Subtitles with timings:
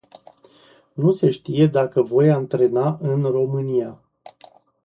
[0.93, 3.99] Nu se știe dacă voi antrena în România.